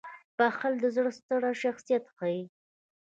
•بخښل 0.37 0.73
د 0.79 0.85
زړه 0.95 1.11
ستر 1.19 1.41
شخصیت 1.63 2.03
ښيي. 2.15 2.43